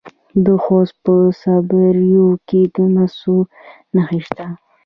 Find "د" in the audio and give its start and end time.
0.45-0.47, 2.75-2.77